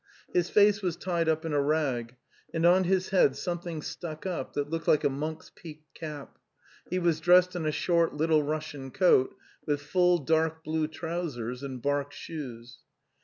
His 0.33 0.49
face 0.49 0.81
was 0.81 0.97
tied 0.97 1.29
up 1.29 1.45
in 1.45 1.53
a 1.53 1.61
rag, 1.61 2.15
and 2.55 2.65
on 2.65 2.85
his 2.85 3.09
head 3.09 3.35
some 3.35 3.59
thing 3.59 3.83
stuck 3.83 4.25
up 4.25 4.53
that 4.53 4.67
looked 4.67 4.87
like 4.87 5.03
a 5.03 5.11
monk's 5.11 5.51
peaked 5.53 5.93
cap; 5.93 6.39
he 6.89 6.97
was 6.97 7.19
dressed 7.19 7.55
in 7.55 7.67
a 7.67 7.71
short 7.71 8.15
Little 8.15 8.41
Russian 8.41 8.89
coat, 8.89 9.35
with 9.67 9.79
full 9.79 10.17
dark 10.17 10.63
blue 10.63 10.87
trousers 10.87 11.61
and 11.61 11.83
bark 11.83 12.13
shoes. 12.13 12.79